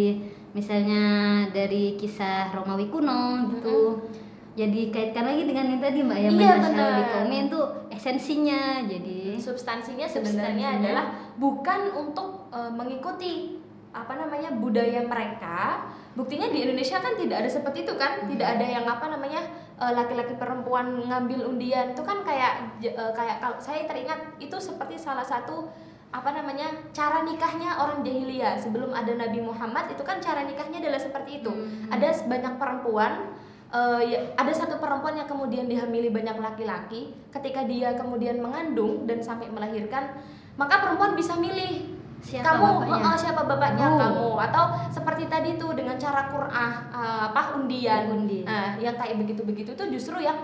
misalnya 0.51 1.03
dari 1.51 1.95
kisah 1.95 2.51
Romawi 2.51 2.91
kuno 2.91 3.47
gitu. 3.55 4.03
Jadi 4.51 4.91
kaitkan 4.91 5.23
lagi 5.23 5.47
dengan 5.47 5.71
yang 5.71 5.79
tadi 5.79 5.99
Mbak 6.03 6.19
yang 6.19 6.33
Iya, 6.35 6.53
benar. 6.59 6.91
Bikomen 6.99 7.47
itu 7.47 7.61
esensinya. 7.87 8.83
Jadi 8.83 9.39
substansinya 9.39 10.03
sebenarnya 10.03 10.75
adalah 10.75 11.05
bukan 11.39 11.95
untuk 11.95 12.51
eh, 12.51 12.71
mengikuti 12.71 13.63
apa 13.91 14.15
namanya 14.19 14.51
budaya 14.55 15.03
mereka. 15.07 15.87
Buktinya 16.11 16.51
di 16.51 16.67
Indonesia 16.67 16.99
kan 16.99 17.15
tidak 17.15 17.47
ada 17.47 17.49
seperti 17.51 17.87
itu 17.87 17.95
kan, 17.95 18.27
tidak 18.27 18.59
ada 18.59 18.65
yang 18.67 18.83
apa 18.83 19.07
namanya 19.07 19.39
eh, 19.79 19.93
laki-laki 19.95 20.35
perempuan 20.35 20.99
ngambil 20.99 21.47
undian 21.47 21.95
itu 21.95 22.03
kan 22.03 22.19
kayak 22.27 22.75
eh, 22.83 23.11
kayak 23.15 23.39
kalau 23.39 23.55
saya 23.55 23.87
teringat 23.87 24.35
itu 24.43 24.59
seperti 24.59 24.99
salah 24.99 25.23
satu 25.23 25.71
apa 26.11 26.29
namanya 26.35 26.67
cara 26.91 27.23
nikahnya 27.23 27.79
orang 27.79 28.03
jahiliyah 28.03 28.59
sebelum 28.59 28.91
ada 28.91 29.15
Nabi 29.15 29.39
Muhammad 29.39 29.95
itu 29.95 30.03
kan 30.03 30.19
cara 30.19 30.43
nikahnya 30.43 30.83
adalah 30.83 30.99
seperti 30.99 31.39
itu. 31.39 31.47
Hmm. 31.47 31.87
Ada 31.87 32.27
banyak 32.27 32.53
perempuan 32.59 33.31
eh, 33.71 34.01
ya, 34.11 34.19
ada 34.35 34.51
satu 34.51 34.75
perempuan 34.83 35.15
yang 35.15 35.27
kemudian 35.31 35.71
dihamili 35.71 36.11
banyak 36.11 36.35
laki-laki 36.35 37.15
ketika 37.31 37.63
dia 37.63 37.95
kemudian 37.95 38.43
mengandung 38.43 39.07
dan 39.07 39.23
sampai 39.23 39.47
melahirkan 39.47 40.11
maka 40.59 40.83
perempuan 40.83 41.15
bisa 41.15 41.39
milih 41.39 41.95
siapa 42.19 42.59
kamu 42.59 42.85
bapaknya? 42.85 43.07
eh, 43.07 43.17
siapa 43.17 43.41
bapaknya 43.47 43.87
Oh. 43.87 43.97
kamu 43.97 44.29
atau 44.51 44.63
seperti 44.91 45.23
tadi 45.31 45.55
tuh 45.55 45.71
dengan 45.73 45.95
cara 45.95 46.27
Qur'ah 46.27 46.73
eh, 46.91 47.21
apa 47.31 47.55
undian 47.55 48.11
Undi. 48.11 48.43
Nah, 48.43 48.75
yang 48.83 48.99
kayak 48.99 49.15
begitu-begitu 49.15 49.79
itu 49.79 49.83
justru 49.95 50.19
yang 50.19 50.37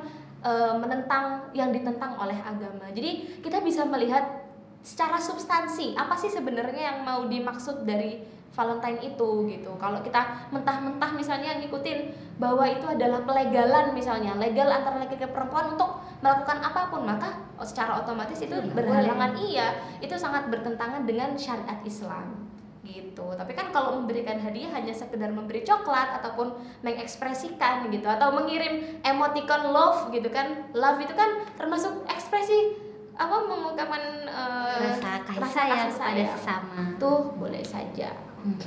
menentang 0.79 1.51
yang 1.51 1.75
ditentang 1.75 2.15
oleh 2.15 2.39
agama. 2.39 2.87
Jadi 2.95 3.43
kita 3.43 3.59
bisa 3.59 3.83
melihat 3.83 4.46
secara 4.87 5.19
substansi 5.19 5.99
apa 5.99 6.15
sih 6.15 6.31
sebenarnya 6.31 6.95
yang 6.95 6.99
mau 7.03 7.27
dimaksud 7.27 7.83
dari 7.83 8.23
Valentine 8.55 9.13
itu 9.13 9.29
gitu. 9.51 9.75
Kalau 9.77 9.99
kita 10.01 10.49
mentah-mentah 10.49 11.13
misalnya 11.13 11.59
ngikutin 11.61 12.09
bahwa 12.41 12.65
itu 12.65 12.89
adalah 12.89 13.21
pelegalan 13.21 13.93
misalnya, 13.93 14.33
legal 14.33 14.65
antara 14.71 14.97
laki 14.97 15.19
dan 15.19 15.29
perempuan 15.29 15.77
untuk 15.77 16.01
melakukan 16.25 16.57
apa 16.65 16.89
pun, 16.89 17.05
maka 17.05 17.37
secara 17.61 18.01
otomatis 18.01 18.41
itu 18.41 18.57
berhalangan. 18.73 19.37
iya, 19.37 19.77
itu 20.01 20.17
sangat 20.17 20.49
bertentangan 20.49 21.05
dengan 21.05 21.37
syariat 21.37 21.77
Islam 21.85 22.49
gitu. 22.81 23.35
Tapi 23.35 23.53
kan 23.53 23.69
kalau 23.69 24.01
memberikan 24.01 24.41
hadiah 24.41 24.73
hanya 24.73 24.95
sekedar 24.95 25.29
memberi 25.29 25.61
coklat 25.61 26.17
ataupun 26.23 26.57
mengekspresikan 26.81 27.91
gitu 27.93 28.09
atau 28.09 28.33
mengirim 28.33 29.03
emoticon 29.05 29.69
love 29.69 30.09
gitu 30.09 30.33
kan. 30.33 30.71
Love 30.73 31.03
itu 31.03 31.13
kan 31.13 31.45
termasuk 31.59 32.07
ekspresi 32.09 32.86
apa 33.17 33.35
mengungkapkan 33.49 34.03
uh, 34.29 34.77
rasa 34.77 35.25
kasih 35.25 35.51
sayang 35.51 35.89
kepada 35.89 36.23
sesama. 36.37 36.77
Tuh 37.01 37.33
boleh 37.35 37.65
saja. 37.65 38.13
Hmm. 38.37 38.61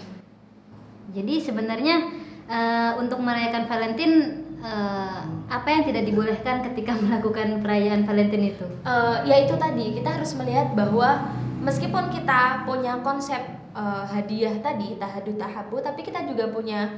jadi 1.14 1.40
sebenarnya 1.40 2.10
uh, 2.50 2.92
untuk 2.98 3.22
merayakan 3.22 3.64
Valentine 3.70 4.44
uh, 4.60 5.22
apa 5.46 5.68
yang 5.70 5.82
tidak 5.86 6.04
dibolehkan 6.04 6.66
ketika 6.70 6.98
melakukan 7.02 7.62
perayaan 7.62 8.02
Valentine 8.04 8.54
itu? 8.54 8.66
Uh, 8.82 9.22
ya 9.24 9.46
itu 9.46 9.54
tadi 9.56 9.94
kita 9.94 10.10
harus 10.20 10.34
melihat 10.36 10.74
bahwa 10.74 11.30
meskipun 11.62 12.10
kita 12.10 12.66
punya 12.66 12.98
konsep 13.00 13.40
uh, 13.72 14.04
hadiah 14.10 14.58
tadi 14.58 14.98
tahadu 14.98 15.38
tahabu 15.38 15.78
tapi 15.80 16.02
kita 16.02 16.26
juga 16.26 16.50
punya 16.50 16.90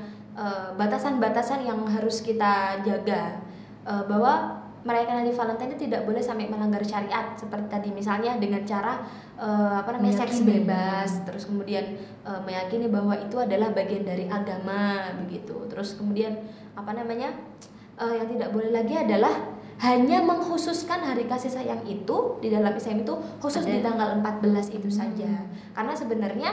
batasan-batasan 0.81 1.61
uh, 1.61 1.67
yang 1.69 1.81
harus 1.93 2.25
kita 2.25 2.81
jaga. 2.81 3.37
Uh, 3.83 4.07
bahwa 4.07 4.62
merayakan 4.83 5.23
hari 5.23 5.33
Valentine 5.33 5.71
itu 5.75 5.79
tidak 5.87 6.03
boleh 6.03 6.19
sampai 6.19 6.51
melanggar 6.51 6.83
syariat 6.83 7.39
seperti 7.39 7.67
tadi. 7.71 7.89
Misalnya 7.95 8.35
dengan 8.39 8.67
cara 8.67 8.99
uh, 9.39 9.79
apa 9.79 9.95
namanya 9.95 10.27
seks 10.27 10.43
bebas 10.43 11.23
terus 11.23 11.47
kemudian 11.47 11.95
uh, 12.27 12.43
meyakini 12.43 12.91
bahwa 12.91 13.15
itu 13.15 13.39
adalah 13.39 13.71
bagian 13.71 14.03
dari 14.03 14.27
agama 14.27 15.11
begitu. 15.23 15.55
Terus 15.71 15.95
kemudian 15.95 16.35
apa 16.75 16.91
namanya 16.99 17.31
uh, 17.99 18.11
yang 18.11 18.27
tidak 18.27 18.51
boleh 18.51 18.75
lagi 18.75 18.99
adalah 18.99 19.55
hanya 19.83 20.23
mengkhususkan 20.23 21.03
hari 21.03 21.27
kasih 21.27 21.51
sayang 21.51 21.83
itu 21.87 22.39
di 22.39 22.51
dalam 22.51 22.71
Islam 22.75 23.03
itu 23.03 23.15
khusus 23.43 23.67
Ada. 23.67 23.73
di 23.75 23.79
tanggal 23.83 24.09
14 24.19 24.79
itu 24.79 24.91
saja. 24.91 25.31
Karena 25.75 25.95
sebenarnya 25.95 26.51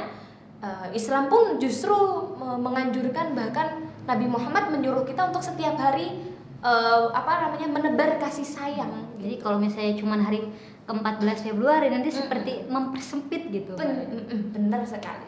uh, 0.62 0.88
Islam 0.94 1.30
pun 1.30 1.58
justru 1.58 1.98
menganjurkan 2.38 3.34
bahkan 3.34 3.90
Nabi 4.10 4.26
Muhammad 4.26 4.74
menyuruh 4.74 5.06
kita 5.06 5.30
untuk 5.30 5.46
setiap 5.46 5.78
hari 5.78 6.30
uh, 6.63 7.12
apa 7.12 7.48
namanya 7.48 7.68
menebar 7.68 8.20
kasih 8.20 8.46
sayang. 8.46 8.92
Jadi 9.20 9.36
kalau 9.39 9.60
misalnya 9.60 9.96
cuma 10.00 10.16
hari 10.20 10.48
ke-14 10.88 11.54
Februari 11.54 11.88
nanti 11.94 12.10
mm 12.10 12.18
seperti 12.18 12.51
mempersempit 12.68 13.42
gitu. 13.54 13.74
Ben 13.75 14.10
mm 14.10 14.24
-mm, 14.25 14.42
benar 14.56 14.82
sekali. 14.84 15.28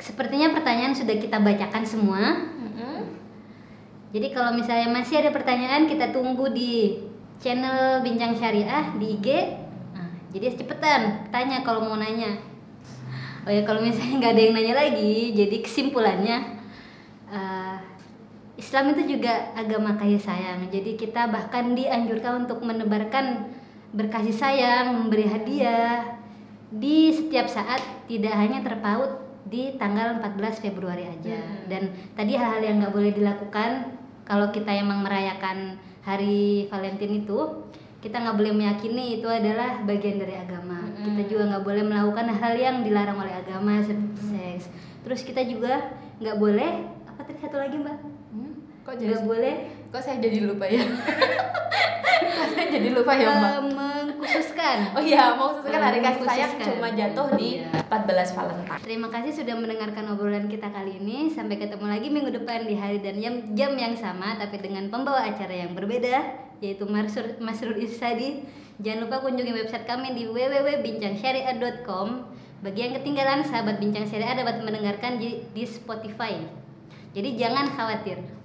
Sepertinya 0.00 0.52
pertanyaan 0.56 0.96
sudah 0.96 1.16
kita 1.16 1.38
bacakan 1.40 1.84
semua. 1.84 2.22
Mm. 2.56 3.02
Jadi 4.10 4.26
kalau 4.34 4.50
misalnya 4.58 4.90
masih 4.90 5.22
ada 5.22 5.30
pertanyaan 5.30 5.86
kita 5.86 6.10
tunggu 6.10 6.50
di 6.50 6.98
channel 7.38 8.02
Bincang 8.02 8.34
Syariah 8.34 8.92
di 8.98 9.06
IG. 9.16 9.28
Nah, 9.94 10.10
jadi 10.34 10.58
cepetan 10.58 11.30
tanya 11.30 11.62
kalau 11.62 11.86
mau 11.86 11.94
nanya. 11.94 12.42
Oh 13.46 13.52
ya 13.52 13.64
kalau 13.64 13.80
misalnya 13.80 14.20
nggak 14.20 14.32
ada 14.36 14.42
yang 14.42 14.54
nanya 14.58 14.74
lagi, 14.76 15.32
jadi 15.32 15.56
kesimpulannya 15.64 16.60
uh, 17.32 17.69
Islam 18.60 18.92
itu 18.92 19.16
juga 19.16 19.56
agama 19.56 19.96
kasih 19.96 20.20
sayang. 20.20 20.68
Jadi 20.68 21.00
kita 21.00 21.32
bahkan 21.32 21.72
dianjurkan 21.72 22.44
untuk 22.44 22.60
menebarkan 22.60 23.48
berkasih 23.96 24.36
sayang, 24.36 24.92
memberi 25.00 25.24
hadiah 25.24 26.20
di 26.68 27.10
setiap 27.10 27.48
saat 27.48 27.80
tidak 28.04 28.36
hanya 28.36 28.60
terpaut 28.60 29.24
di 29.48 29.74
tanggal 29.80 30.20
14 30.20 30.60
Februari 30.60 31.08
aja. 31.08 31.40
Hmm. 31.40 31.66
Dan 31.66 31.82
tadi 32.12 32.36
hal-hal 32.36 32.60
yang 32.60 32.84
nggak 32.84 32.94
boleh 32.94 33.12
dilakukan 33.16 33.96
kalau 34.28 34.52
kita 34.52 34.70
emang 34.76 35.02
merayakan 35.02 35.80
hari 36.04 36.68
Valentine 36.68 37.24
itu, 37.24 37.66
kita 38.04 38.20
nggak 38.20 38.36
boleh 38.36 38.52
meyakini 38.54 39.18
itu 39.18 39.26
adalah 39.26 39.80
bagian 39.82 40.20
dari 40.20 40.36
agama. 40.36 40.84
Hmm. 40.84 41.00
Kita 41.00 41.22
juga 41.32 41.56
nggak 41.56 41.64
boleh 41.64 41.84
melakukan 41.88 42.28
hal 42.28 42.54
yang 42.54 42.76
dilarang 42.84 43.18
oleh 43.18 43.34
agama 43.34 43.80
seperti 43.80 44.36
seks. 44.36 44.64
Terus 45.00 45.20
kita 45.24 45.42
juga 45.48 45.96
nggak 46.20 46.36
boleh 46.36 46.70
apa 47.08 47.20
tadi 47.24 47.40
satu 47.40 47.56
lagi 47.56 47.80
mbak? 47.80 48.19
Kok 48.84 48.94
jadi 48.96 49.14
Gak 49.16 49.24
boleh. 49.28 49.54
kok 49.90 50.02
saya 50.02 50.16
jadi 50.22 50.38
lupa 50.46 50.64
ya? 50.66 50.84
Kok 52.20 52.48
saya 52.52 52.66
jadi 52.72 52.88
lupa 52.92 53.12
ya 53.16 53.28
mbak? 53.32 53.52
Uh, 53.52 53.62
mengkhususkan. 53.72 54.92
Oh 54.96 55.02
iya 55.02 55.32
mengkhususkan. 55.36 55.80
Hari 55.80 56.00
kasih 56.04 56.24
sayang 56.24 56.52
cuma 56.60 56.88
jatuh 56.92 57.28
di 57.36 57.60
iya. 57.60 57.68
14 57.88 58.36
Valentine. 58.36 58.80
Terima 58.80 59.08
kasih 59.08 59.32
sudah 59.40 59.54
mendengarkan 59.56 60.04
obrolan 60.12 60.46
kita 60.48 60.68
kali 60.72 61.00
ini. 61.00 61.32
Sampai 61.32 61.56
ketemu 61.56 61.86
lagi 61.88 62.08
minggu 62.12 62.30
depan 62.32 62.68
di 62.68 62.76
hari 62.76 63.00
dan 63.00 63.16
jam, 63.20 63.34
jam 63.56 63.72
yang 63.76 63.96
sama 63.96 64.36
tapi 64.36 64.60
dengan 64.60 64.88
pembawa 64.92 65.24
acara 65.24 65.52
yang 65.52 65.72
berbeda 65.72 66.48
yaitu 66.60 66.84
Masrur, 66.84 67.40
Masrur 67.40 67.76
Isadi 67.80 68.44
jangan 68.84 69.08
lupa 69.08 69.24
kunjungi 69.24 69.52
website 69.64 69.88
kami 69.88 70.12
di 70.12 70.28
www.bincangsyariah.com 70.28 72.08
bagi 72.60 72.80
yang 72.84 72.92
ketinggalan 73.00 73.40
sahabat 73.40 73.80
bincang 73.80 74.04
syariah 74.04 74.36
dapat 74.44 74.60
mendengarkan 74.60 75.16
di, 75.16 75.40
di 75.56 75.64
Spotify. 75.64 76.36
Jadi 77.16 77.40
jangan 77.40 77.72
khawatir 77.72 78.39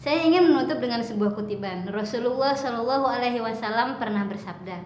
saya 0.00 0.24
ingin 0.24 0.48
menutup 0.48 0.80
dengan 0.80 1.04
sebuah 1.04 1.36
kutipan. 1.36 1.84
Rasulullah 1.92 2.56
Shallallahu 2.56 3.04
Alaihi 3.04 3.44
Wasallam 3.44 4.00
pernah 4.00 4.24
bersabda, 4.24 4.80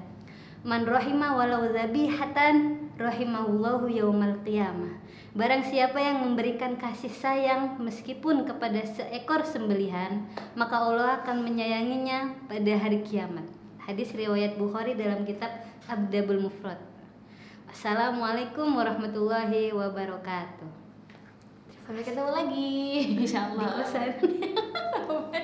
"Man 0.67 0.83
rohima 0.83 1.39
walau 1.39 1.71
zabihatan 1.71 2.91
rohimahullahu 2.99 3.87
yaumal 3.95 4.43
qiyamah." 4.43 4.99
Barang 5.39 5.63
siapa 5.63 6.03
yang 6.03 6.19
memberikan 6.27 6.75
kasih 6.75 7.15
sayang 7.15 7.79
meskipun 7.79 8.43
kepada 8.43 8.83
seekor 8.83 9.47
sembelihan, 9.47 10.27
maka 10.59 10.83
Allah 10.83 11.23
akan 11.23 11.47
menyayanginya 11.47 12.51
pada 12.51 12.75
hari 12.75 13.07
kiamat. 13.07 13.47
Hadis 13.79 14.11
riwayat 14.19 14.59
Bukhari 14.59 14.99
dalam 14.99 15.23
kitab 15.23 15.63
Abdabul 15.87 16.43
Mufrad. 16.43 16.83
Assalamualaikum 17.71 18.67
warahmatullahi 18.67 19.71
wabarakatuh. 19.71 20.71
Sampai 21.87 22.03
ketemu 22.03 22.31
lagi, 22.35 22.75
insyaallah. 23.23 23.79
moment. 25.09 25.44